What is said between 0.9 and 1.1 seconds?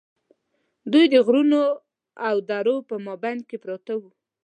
دوی